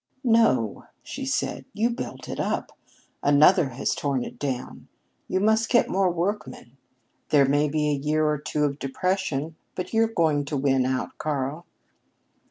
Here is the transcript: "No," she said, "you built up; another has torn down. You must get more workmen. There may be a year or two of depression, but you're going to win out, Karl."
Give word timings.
"No," 0.23 0.85
she 1.03 1.27
said, 1.27 1.65
"you 1.75 1.91
built 1.91 2.27
up; 2.27 2.75
another 3.21 3.69
has 3.69 3.93
torn 3.93 4.23
down. 4.37 4.87
You 5.27 5.39
must 5.39 5.69
get 5.69 5.91
more 5.91 6.09
workmen. 6.09 6.75
There 7.29 7.45
may 7.47 7.69
be 7.69 7.87
a 7.91 8.01
year 8.01 8.25
or 8.25 8.39
two 8.39 8.63
of 8.65 8.79
depression, 8.79 9.57
but 9.75 9.93
you're 9.93 10.07
going 10.07 10.45
to 10.45 10.57
win 10.57 10.87
out, 10.87 11.15
Karl." 11.19 11.67